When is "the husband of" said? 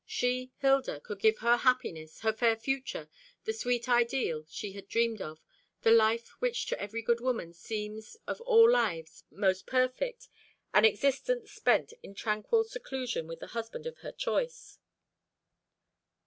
13.41-13.99